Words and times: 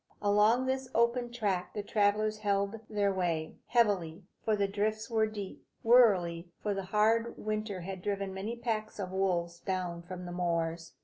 Along 0.19 0.65
this 0.65 0.89
open 0.95 1.31
track 1.31 1.75
the 1.75 1.83
travellers 1.83 2.39
held 2.39 2.79
their 2.89 3.13
way, 3.13 3.57
heavily, 3.67 4.23
for 4.43 4.55
the 4.55 4.67
drifts 4.67 5.11
were 5.11 5.27
deep; 5.27 5.63
warily, 5.83 6.49
for 6.63 6.73
the 6.73 6.85
hard 6.85 7.37
winter 7.37 7.81
had 7.81 8.01
driven 8.01 8.33
many 8.33 8.55
packs 8.55 8.97
of 8.97 9.11
wolves 9.11 9.59
down 9.59 10.01
from 10.01 10.25
the 10.25 10.31
moors. 10.31 10.93